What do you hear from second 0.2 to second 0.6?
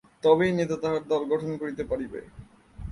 তবেই